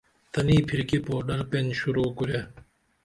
تنی 0.31 0.57
پھرکی 0.67 0.97
پوڈر 1.05 1.39
پین 1.49 1.65
شروع 1.79 2.09
کُرے 2.17 2.39